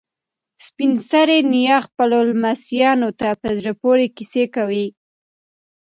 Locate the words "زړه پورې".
3.57-4.05